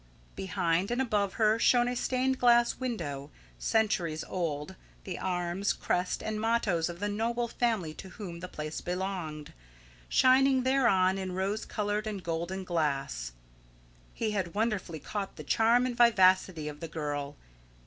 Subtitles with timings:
[0.35, 6.41] Behind and above her shone a stained glass window, centuries old, the arms, crest, and
[6.41, 9.53] mottoes of the noble family to whom the place belonged,
[10.09, 13.33] shining thereon in rose coloured and golden glass.
[14.15, 17.35] He had wonderfully caught the charm and vivacity of the girl.